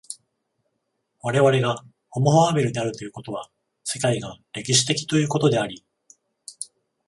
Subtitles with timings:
[1.19, 3.51] 我々がホモ・ファーベルであるということは、
[3.83, 5.85] 世界が歴史的ということであり、